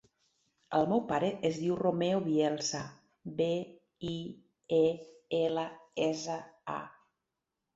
[0.77, 2.81] El meu pare es diu Romeo Bielsa:
[3.41, 3.49] be,
[4.13, 4.17] i,
[4.79, 4.83] e,
[5.43, 5.67] ela,
[6.09, 6.41] essa,
[6.81, 6.83] a.